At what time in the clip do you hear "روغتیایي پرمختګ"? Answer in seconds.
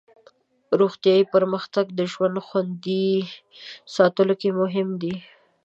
0.79-1.85